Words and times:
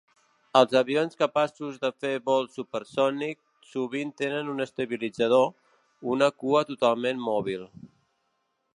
Els 0.59 0.71
avions 0.79 1.19
capaços 1.19 1.77
de 1.83 1.91
fer 2.05 2.13
vols 2.29 2.57
supersònic 2.59 3.43
sovint 3.75 4.15
tenen 4.25 4.51
un 4.57 4.67
estabilitzador, 4.69 5.47
una 6.15 6.33
cua 6.45 6.67
totalment 6.75 7.27
mòbil. 7.31 7.73